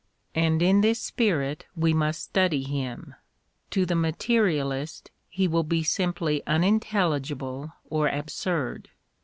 And 0.33 0.63
in 0.63 0.81
this 0.81 0.99
spirit 0.99 1.67
we 1.75 1.93
must 1.93 2.23
study 2.23 2.63
him: 2.63 3.13
to 3.69 3.85
the 3.85 3.93
materialist 3.93 5.11
he 5.29 5.47
will 5.47 5.61
be 5.61 5.83
simply 5.83 6.41
unintelligible 6.47 7.73
or 7.87 8.07
absurd. 8.07 8.89